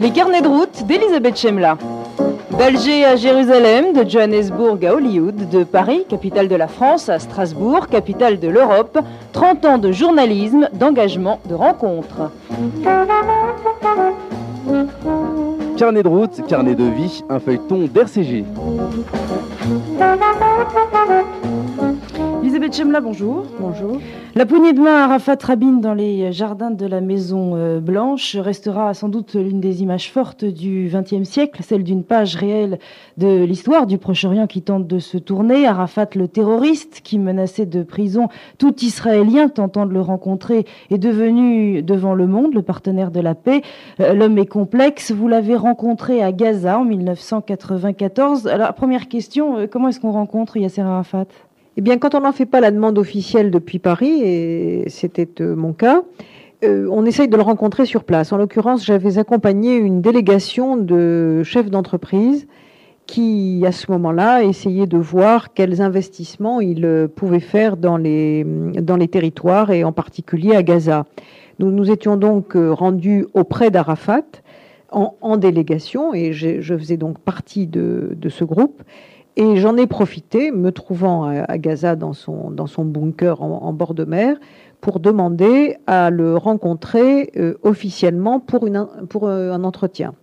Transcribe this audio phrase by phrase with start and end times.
[0.00, 1.76] Les carnets de route d'Elisabeth Chemla.
[2.56, 7.88] D'Alger à Jérusalem, de Johannesburg à Hollywood, de Paris, capitale de la France, à Strasbourg,
[7.88, 8.98] capitale de l'Europe,
[9.32, 12.30] 30 ans de journalisme, d'engagement, de rencontres.
[15.76, 18.44] Carnet de route, carnet de vie, un feuilleton d'RCG.
[22.72, 23.46] Chemla, bonjour.
[23.58, 23.98] Bonjour.
[24.34, 28.36] La poignée de main à Rafat Rabin dans les jardins de la Maison euh, Blanche
[28.36, 32.78] restera sans doute l'une des images fortes du XXe siècle, celle d'une page réelle
[33.16, 35.66] de l'histoire du Proche-Orient qui tente de se tourner.
[35.66, 41.82] Arafat, le terroriste qui menaçait de prison tout Israélien tentant de le rencontrer, est devenu
[41.82, 43.62] devant le monde le partenaire de la paix.
[44.00, 45.10] Euh, l'homme est complexe.
[45.10, 48.46] Vous l'avez rencontré à Gaza en 1994.
[48.46, 51.26] Alors, première question, euh, comment est-ce qu'on rencontre Yasser Arafat?
[51.78, 55.54] Eh bien, quand on n'en fait pas la demande officielle depuis Paris, et c'était euh,
[55.54, 56.02] mon cas,
[56.64, 58.32] euh, on essaye de le rencontrer sur place.
[58.32, 62.48] En l'occurrence, j'avais accompagné une délégation de chefs d'entreprise
[63.06, 68.42] qui, à ce moment-là, essayaient de voir quels investissements ils euh, pouvaient faire dans les,
[68.44, 71.06] dans les territoires et en particulier à Gaza.
[71.60, 74.24] Nous nous étions donc rendus auprès d'Arafat
[74.90, 78.82] en, délégation et je faisais donc partie de ce groupe.
[79.40, 82.50] Et j'en ai profité, me trouvant à, Gaza dans son,
[82.84, 84.36] bunker en, bord de mer,
[84.80, 90.14] pour demander à le rencontrer euh, officiellement pour euh, un entretien.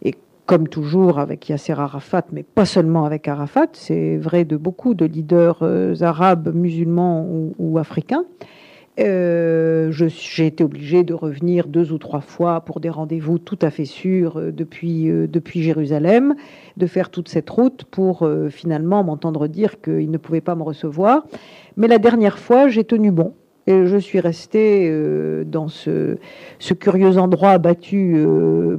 [0.00, 0.14] Et
[0.46, 5.04] comme toujours avec Yasser Arafat, mais pas seulement avec Arafat, c'est vrai de beaucoup de
[5.04, 8.24] leaders euh, arabes, musulmans ou africains,
[9.00, 13.70] euh, j'ai été obligée de revenir deux ou trois fois pour des rendez-vous tout à
[13.70, 16.34] fait sûrs euh, depuis, euh, depuis Jérusalem,
[16.76, 21.24] de faire toute cette route pour finalement m'entendre dire qu'il ne pouvait pas me recevoir.
[21.76, 23.34] Mais la dernière fois, j'ai tenu bon.
[23.66, 24.90] Et je suis restée
[25.46, 26.16] dans ce,
[26.78, 28.26] curieux endroit abattu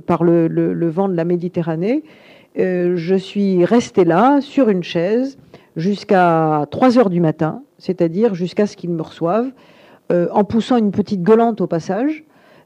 [0.07, 2.03] par le, le, vent de la Méditerranée.
[2.56, 5.38] je suis restée là, sur une chaise,
[5.75, 9.52] jusqu'à 3 heures du matin, c'est-à-dire jusqu'à ce qu'ils me reçoivent.
[10.12, 12.25] Euh, en poussant une petite gueulante au passage,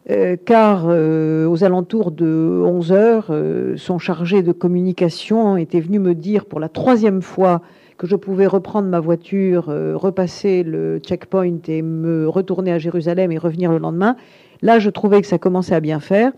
[0.10, 3.32] euh, car euh, aux alentours de 11 heures,
[3.76, 7.62] son chargé de communication était venu me dire pour la troisième fois
[7.98, 9.66] que je pouvais reprendre ma voiture,
[9.96, 14.16] repasser le checkpoint et me retourner à Jérusalem et revenir le lendemain.
[14.62, 16.32] Là, je trouvais que ça commençait à bien faire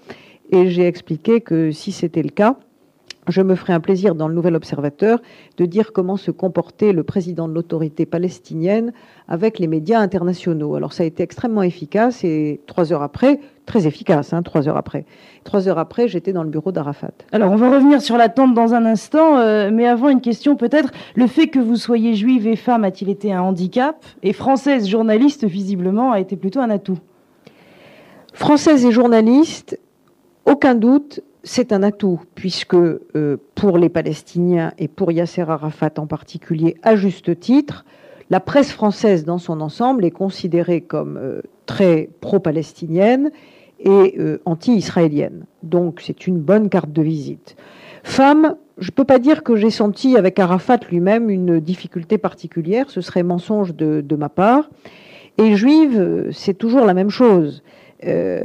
[0.51, 2.55] et j'ai expliqué que si c'était le cas,
[3.29, 5.21] je me ferai un plaisir dans le Nouvel Observateur
[5.57, 8.93] de dire comment se comportait le président de l'autorité palestinienne
[9.27, 10.75] avec les médias internationaux.
[10.75, 14.77] Alors ça a été extrêmement efficace et trois heures après, très efficace, hein, trois heures
[14.77, 15.05] après.
[15.43, 17.11] Trois heures après, j'étais dans le bureau d'Arafat.
[17.31, 20.91] Alors on va revenir sur l'attente dans un instant, euh, mais avant une question peut-être.
[21.15, 24.03] Le fait que vous soyez juive et femme a-t-il été un handicap?
[24.23, 26.97] Et française journaliste, visiblement, a été plutôt un atout.
[28.33, 29.79] Française et journaliste,
[30.45, 36.07] aucun doute, c'est un atout, puisque euh, pour les Palestiniens et pour Yasser Arafat en
[36.07, 37.85] particulier, à juste titre,
[38.29, 43.31] la presse française dans son ensemble est considérée comme euh, très pro-palestinienne
[43.79, 45.45] et euh, anti-israélienne.
[45.63, 47.55] Donc c'est une bonne carte de visite.
[48.03, 52.89] Femme, je ne peux pas dire que j'ai senti avec Arafat lui-même une difficulté particulière,
[52.89, 54.69] ce serait mensonge de, de ma part.
[55.37, 57.63] Et juive, c'est toujours la même chose.
[58.05, 58.41] Euh,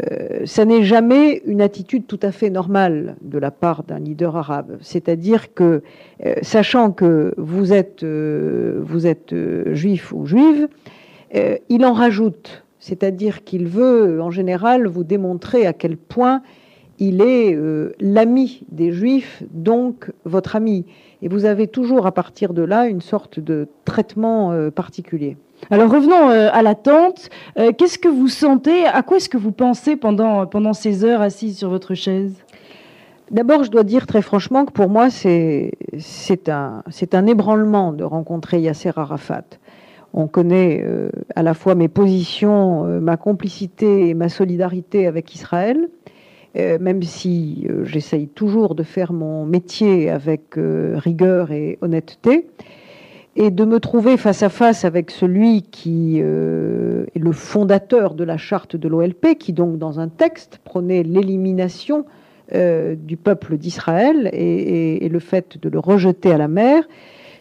[0.47, 4.79] ça n'est jamais une attitude tout à fait normale de la part d'un leader arabe.
[4.81, 5.83] C'est-à-dire que,
[6.25, 9.35] euh, sachant que vous êtes, euh, vous êtes
[9.73, 10.69] juif ou juive,
[11.69, 12.65] il en rajoute.
[12.79, 16.43] C'est-à-dire qu'il veut, en général, vous démontrer à quel point
[17.01, 17.59] il est
[17.99, 20.87] l'ami des juifs, donc votre ami.
[21.25, 25.37] Et vous avez toujours, à partir de là, une sorte de traitement particulier.
[25.71, 27.31] Alors revenons euh, à l'attente.
[27.59, 28.85] Euh, qu'est-ce que vous sentez?
[28.87, 32.35] À quoi est-ce que vous pensez pendant, pendant ces heures assises sur votre chaise?
[33.31, 35.73] D'abord, je dois dire très franchement que pour moi, c'est
[36.49, 36.82] un,
[37.12, 39.44] un ébranlement de rencontrer Yasser Arafat.
[40.12, 45.88] On connaît euh, à la fois mes positions, ma complicité et ma solidarité avec Israël,
[46.55, 52.47] même si j'essaye toujours de faire mon métier avec rigueur et honnêteté
[53.37, 58.23] et de me trouver face à face avec celui qui euh, est le fondateur de
[58.23, 62.05] la charte de l'OLP, qui donc dans un texte prenait l'élimination
[62.53, 66.85] du peuple d'Israël et, le fait de le rejeter à la mer,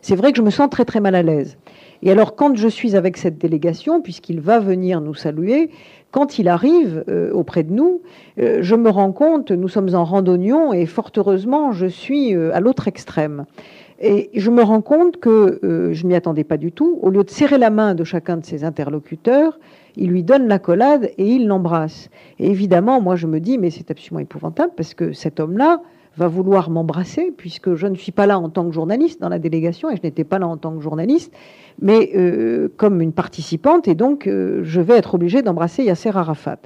[0.01, 1.57] c'est vrai que je me sens très très mal à l'aise.
[2.01, 5.69] Et alors quand je suis avec cette délégation, puisqu'il va venir nous saluer,
[6.13, 8.01] quand il arrive euh, auprès de nous,
[8.39, 12.53] euh, je me rends compte, nous sommes en randonnion et fort heureusement, je suis euh,
[12.53, 13.45] à l'autre extrême.
[13.99, 16.99] Et je me rends compte que je ne m'y attendais pas du tout.
[17.01, 19.57] Au lieu de serrer la main de chacun de ses interlocuteurs,
[19.95, 22.09] il lui donne l'accolade et il l'embrasse.
[22.37, 25.81] Et évidemment, moi je me dis, mais c'est absolument épouvantable parce que cet homme-là,
[26.17, 29.39] va vouloir m'embrasser, puisque je ne suis pas là en tant que journaliste dans la
[29.39, 31.33] délégation, et je n'étais pas là en tant que journaliste,
[31.81, 36.59] mais euh, comme une participante, et donc euh, je vais être obligée d'embrasser Yasser Arafat.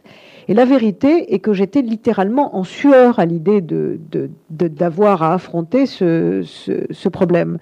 [0.50, 5.86] Et la vérité est que j'étais littéralement en sueur à l'idée d'avoir de, à affronter
[5.86, 7.58] ce, ce problème.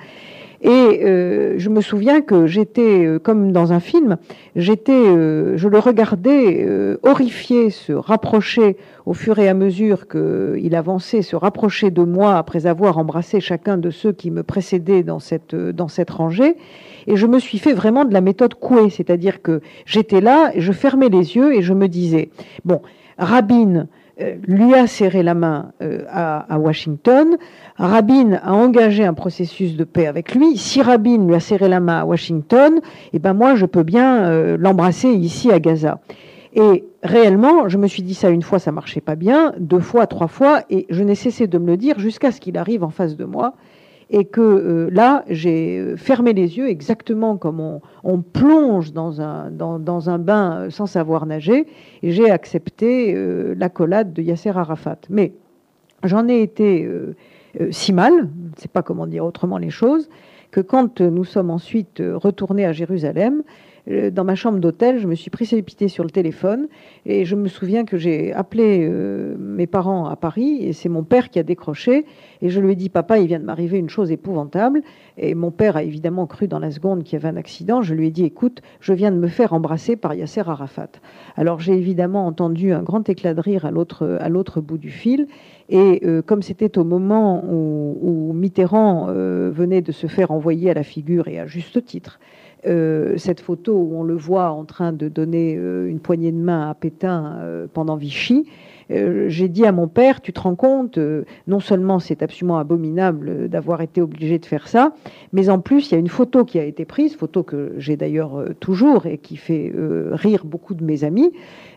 [0.65, 4.17] Et euh, je me souviens que j'étais, euh, comme dans un film,
[4.55, 6.67] j'étais, euh, je le regardais
[7.03, 8.75] horrifié se rapprocher
[9.05, 13.77] au fur et à mesure qu'il avançait, se rapprocher de moi après avoir embrassé chacun
[13.77, 16.55] de ceux qui me précédaient dans cette, dans cette rangée.
[17.05, 20.71] Et je me suis fait vraiment de la méthode couée, c'est-à-dire que j'étais là, je
[20.71, 22.29] fermais les yeux et je me disais,
[22.63, 22.81] bon,
[23.19, 23.83] Rabin, euh,
[24.17, 27.37] lui a serré la main euh, à, Washington.
[27.77, 30.57] Rabin a engagé un processus de paix avec lui.
[30.57, 32.79] Si Rabin lui a serré la main à Washington,
[33.13, 35.99] eh ben moi je peux bien euh, l'embrasser ici à Gaza.
[36.53, 40.07] Et réellement, je me suis dit ça une fois, ça marchait pas bien, deux fois,
[40.07, 42.89] trois fois, et je n'ai cessé de me le dire jusqu'à ce qu'il arrive en
[42.89, 43.55] face de moi
[44.09, 49.49] et que euh, là, j'ai euh, fermé les yeux exactement comme on, plonge dans un,
[49.51, 51.67] dans, un, bain euh, sans savoir nager,
[52.03, 53.15] et j'ai accepté
[53.57, 54.97] l'accolade de Yasser Arafat.
[55.09, 55.33] Mais
[56.03, 56.87] j'en ai été
[57.71, 60.09] si mal, je ne sais pas comment dire autrement les choses,
[60.51, 65.13] que quand nous sommes ensuite retournés à Jérusalem, euh, dans ma chambre d'hôtel, je me
[65.13, 66.67] suis précipitée sur le téléphone
[67.05, 71.03] et je me souviens que j'ai appelé euh, mes parents à Paris et c'est mon
[71.03, 72.05] père qui a décroché
[72.41, 74.81] et je lui ai dit papa, il vient de m'arriver une chose épouvantable
[75.19, 77.83] et mon père a évidemment cru dans la seconde qu'il y avait un accident.
[77.83, 80.89] Je lui ai dit écoute, je viens de me faire embrasser par Yasser Arafat.
[81.35, 84.89] Alors j'ai évidemment entendu un grand éclat de rire à l'autre à l'autre bout du
[84.89, 85.27] fil
[85.69, 90.73] et euh, comme c'était au moment où, où Mitterrand venait de se faire envoyer à
[90.73, 92.19] la figure et à juste titre
[92.67, 96.37] euh, cette photo où on le voit en train de donner euh, une poignée de
[96.37, 98.45] main à Pétain euh, pendant Vichy,
[98.87, 100.99] j'ai dit à mon père, tu te rends compte,
[101.47, 104.93] non seulement c'est absolument abominable d'avoir été obligé de faire ça,
[105.33, 107.97] mais en plus il y a une photo qui a été prise, photo que j'ai
[107.97, 109.73] d'ailleurs toujours et qui fait
[110.11, 111.31] rire beaucoup de mes amis.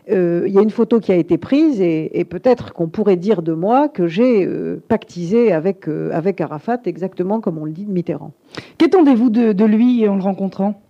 [0.09, 3.53] Il y a une photo qui a été prise et, peut-être qu'on pourrait dire de
[3.53, 4.47] moi que j'ai
[4.87, 8.33] pactisé avec, avec Arafat exactement comme on le dit de Mitterrand.
[8.77, 10.81] Qu'attendez-vous de, lui en le rencontrant?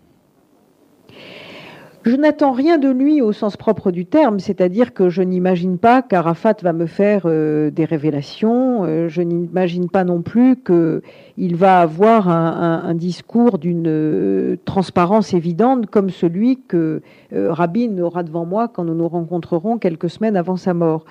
[2.09, 6.01] Je n'attends rien de lui au sens propre du terme, c'est-à-dire que je n'imagine pas
[6.01, 11.81] qu'Arafat va me faire euh, des révélations, euh, je n'imagine pas non plus qu'il va
[11.81, 17.01] avoir un, discours d'une euh, transparence évidente comme celui que
[17.31, 21.05] Rabin aura devant moi quand nous nous rencontrerons quelques semaines avant sa mort.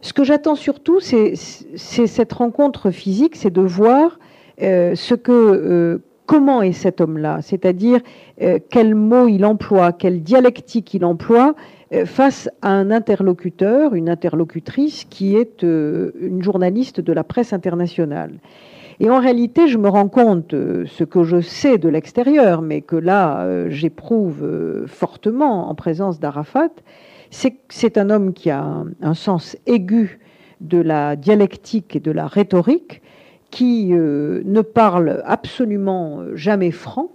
[0.00, 4.18] Ce que j'attends surtout, c'est cette rencontre physique, c'est de voir
[4.60, 6.00] ce que
[6.30, 7.98] comment est cet homme-là, c'est-à-dire
[8.40, 11.56] euh, quel mot il emploie, quelle dialectique il emploie
[11.92, 17.52] euh, face à un interlocuteur, une interlocutrice qui est euh, une journaliste de la presse
[17.52, 18.38] internationale.
[19.00, 22.96] Et en réalité, je me rends compte, ce que je sais de l'extérieur, mais que
[22.96, 24.46] là, j'éprouve
[24.86, 26.68] fortement en présence d'Arafat,
[27.30, 30.20] c'est que c'est un homme qui a un, sens aigu
[30.60, 33.00] de la dialectique et de la rhétorique,
[33.50, 37.10] qui euh, ne parle absolument jamais franc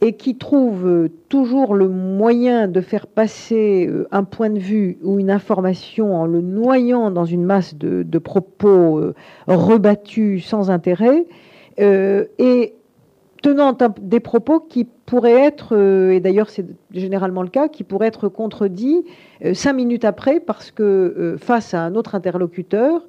[0.00, 4.98] et qui trouve euh, toujours le moyen de faire passer euh, un point de vue
[5.02, 9.12] ou une information en le noyant dans une masse de, propos
[9.46, 11.26] rebattus sans intérêt
[11.78, 12.74] et
[13.40, 15.76] tenant des propos qui pourraient être,
[16.10, 19.04] et d'ailleurs c'est généralement le cas, qui pourraient être contredits
[19.52, 23.06] cinq minutes après parce que face à un autre interlocuteur,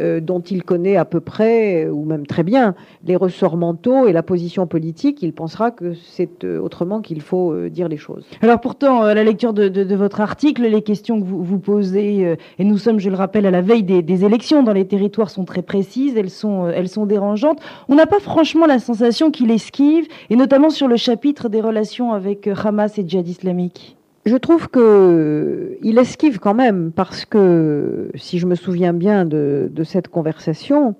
[0.00, 4.12] euh, dont il connaît à peu près, ou même très bien, les ressorts mentaux et
[4.12, 8.24] la position politique, il pensera que c'est euh, autrement qu'il faut euh, dire les choses.
[8.40, 12.64] Alors pourtant, à la lecture de, votre article, les questions que vous, vous posez, et
[12.64, 15.62] nous sommes, je le rappelle, à la veille des, élections dans les territoires, sont très
[15.62, 17.60] précises, elles sont, elles sont dérangeantes.
[17.88, 22.12] On n'a pas franchement la sensation qu'il esquive, et notamment sur le chapitre des relations
[22.12, 23.96] avec Hamas et Djihad islamique.
[24.26, 30.08] Je trouve qu'il esquive quand même, parce que si je me souviens bien de, cette
[30.08, 30.94] conversation,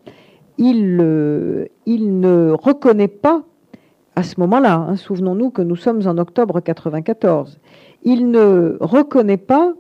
[0.57, 3.43] il, euh, il, ne reconnaît pas
[4.17, 7.61] à ce moment-là, hein, souvenons-nous que nous sommes en octobre 94,
[8.05, 9.75] il ne reconnaît pas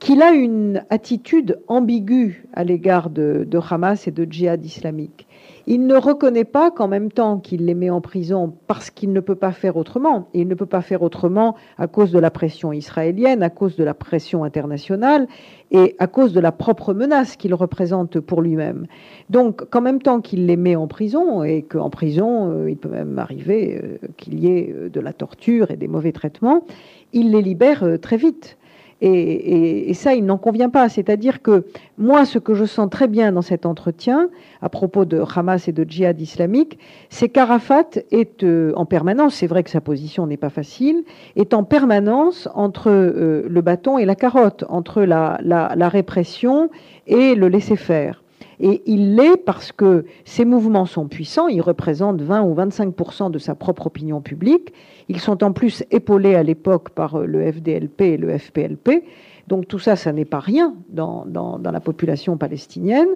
[0.00, 5.27] qu'il a une attitude ambiguë à l'égard de Hamas et de djihad islamique.
[5.70, 9.20] Il ne reconnaît pas qu'en même temps qu'il les met en prison parce qu'il ne
[9.20, 12.30] peut pas faire autrement, et il ne peut pas faire autrement à cause de la
[12.30, 15.28] pression israélienne, à cause de la pression internationale
[15.70, 18.86] et à cause de la propre menace qu'il représente pour lui-même.
[19.28, 22.88] Donc qu'en même temps qu'il les met en prison, et qu'en prison, euh, il peut
[22.88, 26.64] même arriver euh, qu'il y ait euh, de la torture et des mauvais traitements,
[27.12, 28.57] il les libère très vite.
[29.00, 30.88] Et, ça, il n'en convient pas.
[30.88, 31.64] C'est-à-dire que
[31.98, 34.28] moi, ce que je sens très bien dans cet entretien,
[34.60, 36.78] à propos de Hamas et de djihad islamique,
[37.08, 41.04] c'est qu'Arafat est euh, en permanence, c'est vrai que sa position n'est pas facile,
[41.36, 46.70] est en permanence entre euh, le bâton et la carotte, entre la, la répression
[47.06, 48.22] et le laisser-faire.
[48.60, 53.38] Et il l'est parce que ses mouvements sont puissants, ils représentent 20 ou 25% de
[53.38, 54.72] sa propre opinion publique.
[55.08, 59.04] Ils sont en plus épaulés à l'époque par le FDLP et le FPLP.
[59.48, 61.24] Donc tout ça, ça n'est pas rien dans,
[61.64, 63.08] la population palestinienne.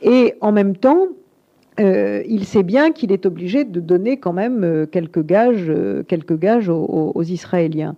[0.00, 1.08] Et en même temps,
[1.80, 6.02] euh, il sait bien qu'il est obligé de donner quand même euh, quelques gages, euh,
[6.02, 7.96] quelques gages aux, Israéliens.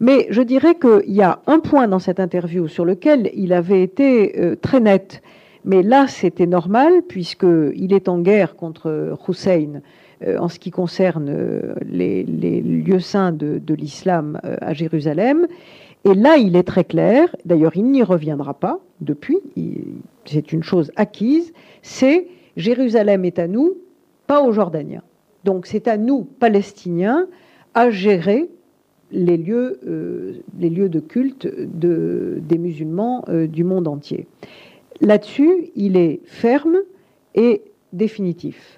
[0.00, 3.82] Mais je dirais qu'il y a un point dans cette interview sur lequel il avait
[3.82, 5.22] été très net
[5.66, 9.82] mais là, c'était normal, puisqu'il est en guerre contre Hussein
[10.22, 15.46] euh, en ce qui concerne euh, les, lieux saints de, l'islam euh, à Jérusalem.
[16.04, 19.38] Et là, il est très clair, d'ailleurs, il n'y reviendra pas depuis,
[20.24, 23.74] c'est une chose acquise, c'est Jérusalem est à nous,
[24.26, 25.02] pas aux Jordaniens.
[25.44, 27.26] Donc c'est à nous, Palestiniens,
[27.74, 28.48] à gérer
[29.10, 34.26] les lieux, de culte de, des musulmans du monde entier.
[35.00, 36.78] Là-dessus, il est ferme
[37.34, 37.62] et
[37.92, 38.75] définitif.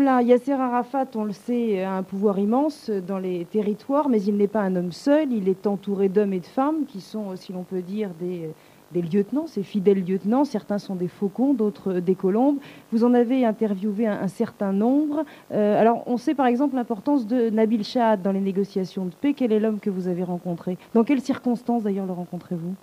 [0.00, 4.48] Yasser Arafat, on le sait, a un pouvoir immense dans les territoires, mais il n'est
[4.48, 5.32] pas un homme seul.
[5.32, 8.50] Il est entouré d'hommes et de femmes qui sont, si l'on peut dire, des,
[8.94, 10.44] lieutenants, ses fidèles lieutenants.
[10.44, 12.58] Certains sont des faucons, d'autres des colombes.
[12.90, 15.24] Vous en avez interviewé un, certain nombre.
[15.52, 19.34] Euh, alors, on sait par exemple l'importance de Nabil Shahad dans les négociations de paix.
[19.34, 20.78] Quel est l'homme que vous avez rencontré?
[20.94, 22.74] Dans quelles circonstances d'ailleurs le rencontrez-vous?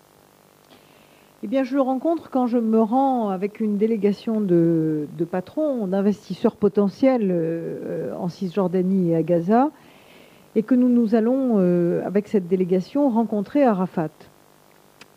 [1.42, 6.58] Eh bien, je le rencontre quand je me rends avec une délégation de, patrons, d'investisseurs
[6.58, 9.70] potentiels euh, en Cisjordanie et à Gaza,
[10.56, 14.10] et que nous nous allons, euh, avec cette délégation, rencontrer Arafat.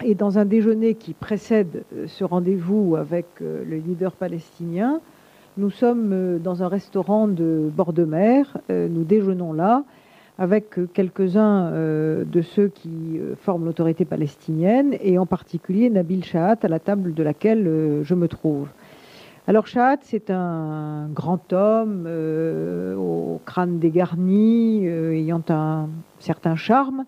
[0.04, 5.00] Et dans un déjeuner qui précède euh, ce rendez-vous avec le leader palestinien,
[5.56, 9.84] nous sommes dans un restaurant de bord de mer, nous déjeunons là,
[10.38, 16.56] avec quelques-uns euh, de ceux qui euh, forment l'autorité palestinienne, et en particulier Nabil Shahat,
[16.62, 18.68] à la table de laquelle euh, je me trouve.
[19.46, 22.06] Alors Shahat, c'est un grand homme
[22.96, 25.88] au crâne dégarni, ayant un
[26.20, 27.04] certain charme,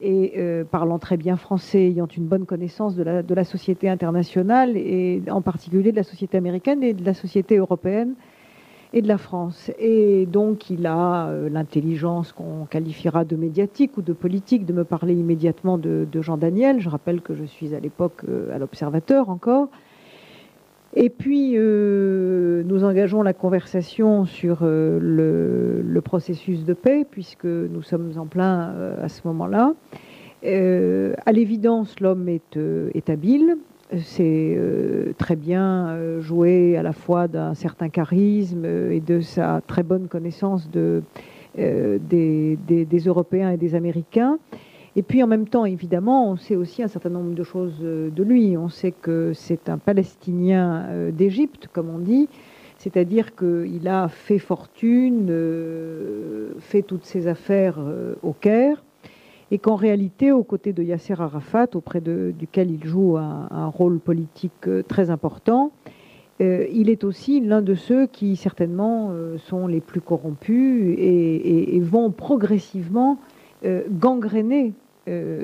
[0.00, 0.32] et
[0.70, 5.92] parlant très bien français, ayant une bonne connaissance de la société internationale, et en particulier
[5.92, 8.14] de la société américaine et de la société européenne,
[8.94, 9.70] et de la France.
[9.78, 14.84] Et donc il a euh, l'intelligence qu'on qualifiera de médiatique ou de politique de me
[14.84, 16.80] parler immédiatement de, Jean Daniel.
[16.80, 19.68] Je rappelle que je suis à l'époque euh, à l'Observateur encore.
[20.96, 28.26] Et puis, nous engageons la conversation sur le, processus de paix, puisque nous sommes en
[28.26, 28.72] plein
[29.02, 29.74] à ce moment-là.
[30.44, 32.56] à l'évidence, l'homme est,
[32.94, 33.56] est habile,
[34.02, 39.60] c'est euh, très bien euh, joué à la fois d'un certain charisme et de sa
[39.66, 41.02] très bonne connaissance de,
[41.58, 44.38] euh, des, Européens et des Américains.
[44.96, 48.22] Et puis en même temps, évidemment, on sait aussi un certain nombre de choses de
[48.22, 48.56] lui.
[48.56, 52.28] On sait que c'est un Palestinien d'Égypte, comme on dit,
[52.78, 55.28] c'est-à-dire qu'il a fait fortune,
[56.60, 57.80] fait toutes ses affaires
[58.22, 58.84] au Caire
[59.50, 64.52] et qu'en réalité, aux côtés de Yasser Arafat, auprès duquel il joue un, rôle politique
[64.66, 65.72] euh, très important,
[66.40, 71.80] euh, il est aussi l'un de ceux qui certainement euh, sont les plus corrompus et,
[71.80, 73.18] vont progressivement
[73.90, 74.74] gangréner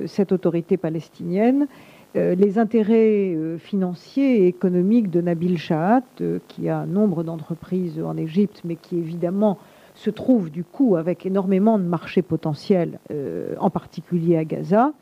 [0.06, 1.68] cette autorité palestinienne.
[2.14, 6.02] les intérêts financiers et économiques de Nabil Shahat,
[6.48, 9.56] qui a nombre d'entreprises en Égypte, mais qui évidemment
[10.00, 14.94] se trouve du coup avec énormément de marchés potentiels, euh, en particulier à Gaza,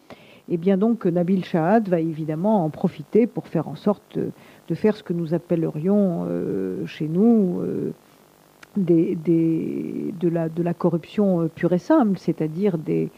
[0.48, 4.74] et eh bien donc Nabil Shahad va évidemment en profiter pour faire en sorte de,
[4.74, 7.92] faire ce que nous appellerions euh, chez nous euh,
[8.76, 13.10] de, la, corruption pure et simple, c'est-à-dire des,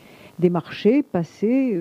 [0.51, 1.79] marchés passés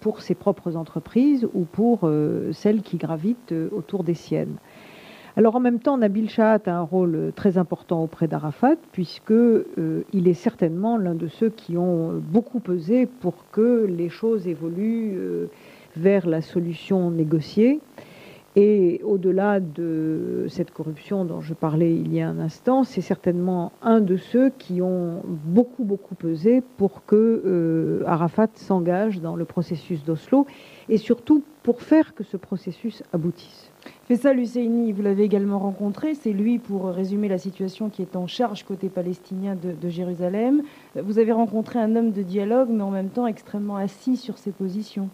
[0.00, 2.10] pour ses propres entreprises ou pour
[2.52, 4.56] celles qui gravitent autour des siennes.
[5.38, 9.34] Alors en même temps, Nabil Shahat a un rôle très important auprès d'Arafat, puisqu'il
[9.78, 15.14] euh, est certainement l'un de ceux qui ont beaucoup pesé pour que les choses évoluent
[15.16, 15.46] euh,
[15.94, 17.78] vers la solution négociée.
[18.56, 23.70] Et au-delà de cette corruption dont je parlais il y a un instant, c'est certainement
[23.80, 29.44] un de ceux qui ont beaucoup, beaucoup pesé pour que euh, Arafat s'engage dans le
[29.44, 30.48] processus d'Oslo
[30.88, 33.70] et surtout pour faire que ce processus aboutisse.
[34.08, 36.14] Faisal Husseini, vous l'avez également rencontré.
[36.14, 40.62] C'est lui, pour résumer la situation, qui est en charge côté palestinien de, Jérusalem.
[40.94, 44.50] Vous avez rencontré un homme de dialogue, mais en même temps extrêmement assis sur ses
[44.50, 45.10] positions.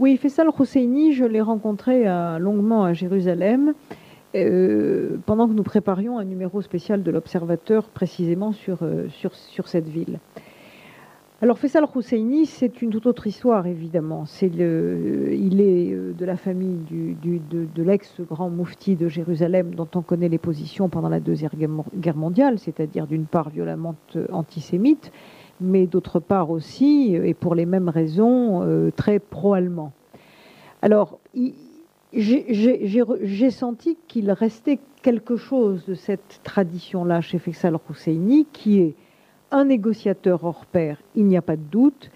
[0.00, 2.04] Oui, Faisal Husseini, je l'ai rencontré
[2.38, 3.74] longuement à Jérusalem.
[4.34, 9.68] Euh, pendant que nous préparions un numéro spécial de l'Observateur précisément sur, euh, sur, sur
[9.68, 10.20] cette ville.
[11.42, 14.26] Alors Faisal Husseini, c'est une toute autre histoire évidemment.
[14.26, 19.88] C'est le, il est euh, de la famille du, de, l'ex-grand moufti de Jérusalem dont
[19.96, 21.50] on connaît les positions pendant la Deuxième
[21.96, 25.10] Guerre mondiale, c'est-à-dire d'une part violemment euh, antisémite,
[25.60, 29.92] mais d'autre part aussi, euh, et pour les mêmes raisons, très pro-allemand.
[30.80, 31.18] Alors,
[32.12, 38.94] j'ai senti qu'il restait quelque chose de cette tradition-là chez Faisal Husseini qui est
[39.52, 42.10] un négociateur hors pair, il n'y a pas de doute,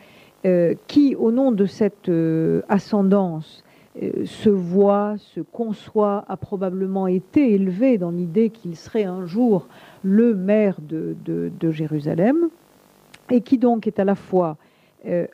[0.44, 3.62] euh, qui, au nom de cette euh, ascendance,
[4.02, 9.68] euh, se voit, se conçoit, a probablement été élevé dans l'idée qu'il serait un jour
[10.02, 12.48] le maire de, Jérusalem,
[13.30, 14.56] et qui donc est à la fois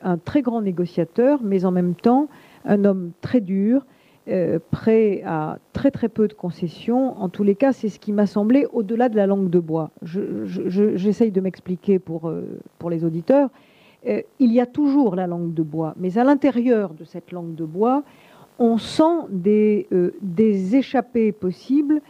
[0.03, 2.27] un très grand négociateur, mais en même temps
[2.63, 3.85] un homme très dur,
[4.29, 7.21] euh, prêt à très très peu de concessions.
[7.21, 9.91] En tous les cas, c'est ce qui m'a semblé au-delà de la langue de bois.
[10.01, 13.49] J'essaye de m'expliquer pour, euh, pour les auditeurs.
[14.07, 17.55] Euh, il y a toujours la langue de bois, mais à l'intérieur de cette langue
[17.55, 18.03] de bois,
[18.59, 19.87] on sent des,
[20.21, 22.01] des échappées possibles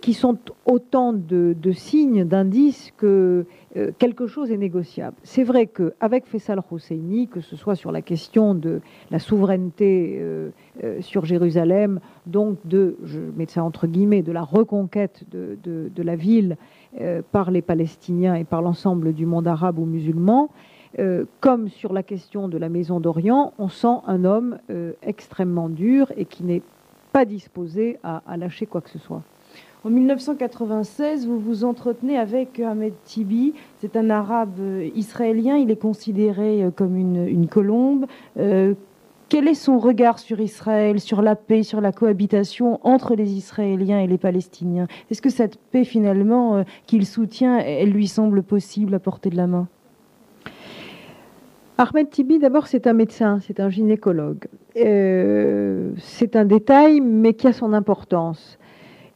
[0.00, 3.44] qui sont autant de, signes, d'indices que
[3.76, 5.16] euh, quelque chose est négociable.
[5.22, 10.50] C'est vrai qu'avec Faisal Husseini, que ce soit sur la question de la souveraineté euh,
[10.82, 16.16] euh, sur Jérusalem, donc de, je mets ça entre guillemets, de la reconquête de, la
[16.16, 16.56] ville
[17.32, 20.50] par les Palestiniens et par l'ensemble du monde arabe ou musulman,
[21.40, 24.58] comme sur la question de la Maison d'Orient, on sent un homme
[25.02, 26.62] extrêmement dur et qui n'est
[27.12, 29.22] pas disposé à lâcher quoi que ce soit.
[29.84, 33.52] En 1996, vous vous entretenez avec Ahmed Tibi.
[33.78, 35.56] C'est un arabe euh, israélien.
[35.56, 38.06] Il est considéré euh, comme une, colombe.
[38.38, 38.74] Euh,
[39.28, 44.00] quel est son regard sur Israël, sur la paix, sur la cohabitation entre les Israéliens
[44.00, 44.88] et les Palestiniens?
[45.10, 49.46] Est-ce que cette paix, finalement, qu'il soutient, elle lui semble possible à portée de la
[49.46, 49.68] main?
[51.78, 54.46] Ahmed Tibi, d'abord, c'est un médecin, c'est un gynécologue.
[54.74, 58.58] c'est un détail, mais qui a son importance.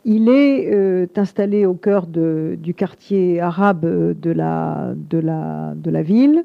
[0.04, 3.84] Il est euh, installé au cœur du quartier arabe
[4.18, 6.44] de la, de la, de la ville.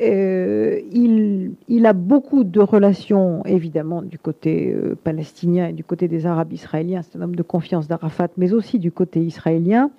[0.00, 6.08] Euh, il, il, a beaucoup de relations, évidemment, du côté euh, palestinien et du côté
[6.08, 7.02] des Arabes israéliens.
[7.02, 9.90] C'est un homme de confiance d'Arafat, mais aussi du côté israélien.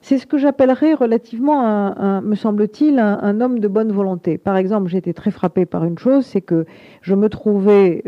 [0.00, 4.36] C'est ce que j'appellerais relativement, un, me semble-t-il, un, homme de bonne volonté.
[4.36, 6.66] Par exemple, j'ai été très frappé par une chose, c'est que
[7.00, 8.04] je me trouvais,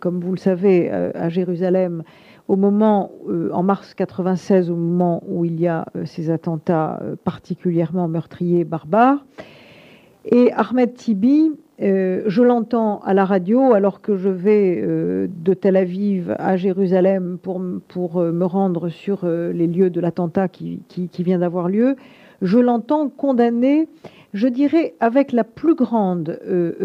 [0.00, 2.02] comme vous le savez, à Jérusalem
[2.52, 3.12] au moment,
[3.50, 9.24] en mars 96, au moment où il y a ces attentats particulièrement meurtriers, barbares.
[10.26, 16.36] Et Ahmed Tibi, je l'entends à la radio alors que je vais de Tel Aviv
[16.38, 21.70] à Jérusalem pour, pour me rendre sur les lieux de l'attentat qui, qui, vient d'avoir
[21.70, 21.96] lieu.
[22.42, 23.88] Je l'entends condamner,
[24.34, 26.38] je dirais, avec la plus grande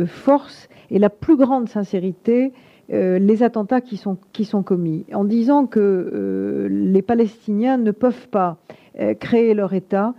[0.08, 2.54] force et la plus grande sincérité
[2.94, 7.92] euh, les attentats qui sont, qui sont commis, en disant que euh, les Palestiniens ne
[7.92, 8.58] peuvent pas
[9.00, 10.14] euh, créer leur État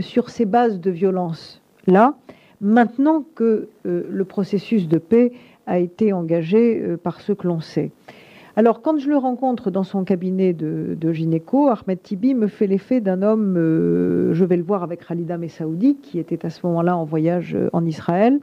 [0.00, 2.14] sur ces bases de violence-là,
[2.60, 5.32] maintenant que le processus de paix
[5.66, 7.90] a été engagé par ceux que l'on sait.
[8.56, 13.00] Alors, quand je le rencontre dans son cabinet de, gynéco, Ahmed Tibi me fait l'effet
[13.00, 17.06] d'un homme, je vais le voir avec Khalida Messaoudi, qui était à ce moment-là en
[17.06, 18.38] voyage en Israël,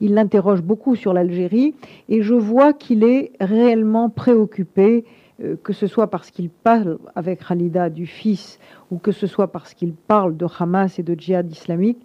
[0.00, 1.74] il l'interroge beaucoup sur l'Algérie
[2.08, 5.04] et je vois qu'il est réellement préoccupé,
[5.42, 8.58] euh, que ce soit parce qu'il parle avec Khalida du fils
[8.90, 11.98] ou que ce soit parce qu'il parle de Hamas et de djihad islamique.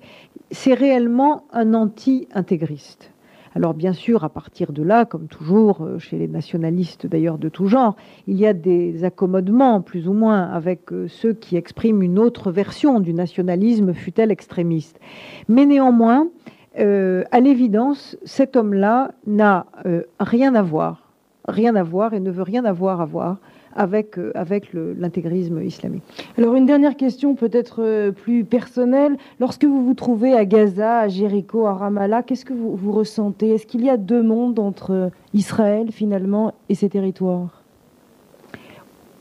[0.52, 3.12] C'est réellement un anti-intégriste.
[3.54, 7.50] Alors bien sûr, à partir de là, comme toujours euh, chez les nationalistes d'ailleurs de
[7.50, 12.02] tout genre, il y a des accommodements plus ou moins avec euh, ceux qui expriment
[12.02, 15.02] une autre version du nationalisme, fut-elle extrémiste.
[15.50, 16.30] Mais néanmoins,
[16.80, 21.12] euh, à l'évidence, cet homme-là n'a euh, rien à voir,
[21.48, 23.38] rien à voir et ne veut rien avoir à voir
[23.76, 26.04] avec, euh, avec l'intégrisme islamique.
[26.38, 29.18] Alors une dernière question peut-être plus personnelle.
[29.40, 33.50] Lorsque vous vous trouvez à Gaza, à Jéricho, à Ramallah, qu'est-ce que vous, vous ressentez?
[33.50, 37.62] Est-ce qu'il y a deux mondes entre Israël finalement et ses territoires?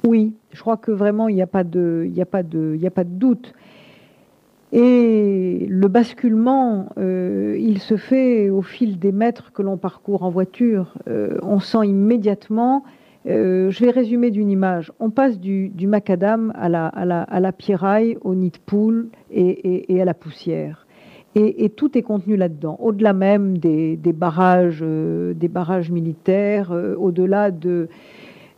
[0.06, 2.86] Oui, je crois que vraiment il n'y a, pas de, il a, pas de, il
[2.86, 3.52] a pas de doute.
[4.72, 10.30] Et le basculement, euh, il se fait au fil des mètres que l'on parcourt en
[10.30, 10.94] voiture.
[11.08, 12.84] Euh, on sent immédiatement,
[13.26, 18.36] euh, je vais résumer d'une image, on passe du, macadam à la, à, pierraille, au
[18.36, 20.86] nid de poule et, à la poussière.
[21.34, 24.82] Et, tout est contenu là-dedans, au-delà même des barrages
[25.90, 27.88] militaires, au-delà de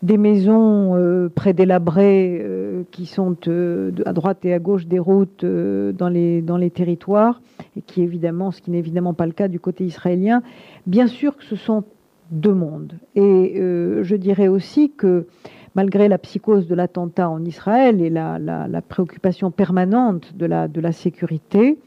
[0.02, 4.98] des maisons euh, près des euh, qui sont euh, à droite et à gauche des
[4.98, 7.40] routes dans, les, dans les territoires,
[7.76, 10.42] et qui évidemment, ce qui n'est évidemment pas le cas du côté israélien.
[10.86, 11.84] Bien sûr que ce sont
[12.30, 12.94] deux mondes.
[13.14, 15.26] Et je dirais aussi que
[15.74, 20.80] malgré la psychose de l'attentat en Israël et la, la, préoccupation permanente de la, de
[20.80, 21.78] la sécurité,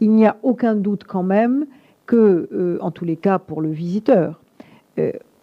[0.00, 1.66] il n'y a aucun doute quand même
[2.06, 4.40] que, en tous les cas pour le visiteur,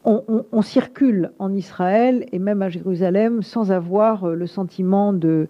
[0.04, 5.48] on, circule en Israël et même à Jérusalem sans avoir euh, le sentiment de,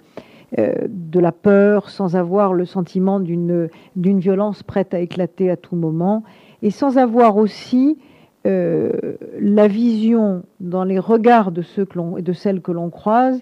[0.57, 5.75] euh, de la peur, sans avoir le sentiment d'une violence prête à éclater à tout
[5.75, 6.23] moment,
[6.61, 7.97] et sans avoir aussi
[8.45, 8.91] euh,
[9.39, 11.87] la vision dans les regards de ceux
[12.17, 13.41] et de celles que l'on croise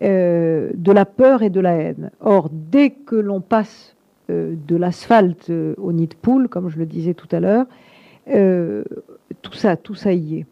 [0.00, 2.12] de la peur et de la haine.
[2.20, 3.96] Or, dès que l'on passe
[4.28, 7.66] de l'asphalte au nid de poule, comme je le disais tout à l'heure,
[9.42, 10.46] tout ça, tout ça y est.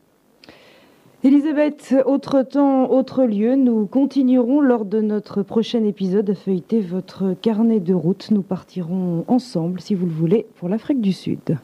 [1.24, 7.34] Elisabeth, autre temps, autre lieu, nous continuerons lors de notre prochain épisode à feuilleter votre
[7.40, 8.30] carnet de route.
[8.30, 11.58] Nous partirons ensemble, si vous le voulez, pour l'Afrique du Sud.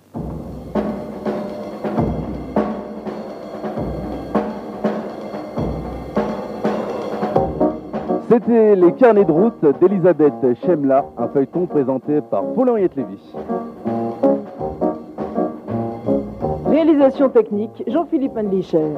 [8.28, 10.32] C'était les carnets de route d'Elisabeth
[10.64, 13.18] Chemla, un feuilleton présenté par Paul-Henriette Lévy.
[16.72, 18.94] Réalisation technique, Jean-Philippe Andlicher.